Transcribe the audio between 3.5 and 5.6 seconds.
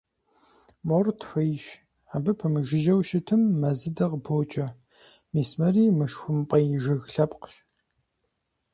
мэзыдэ къыпокӀэ, мис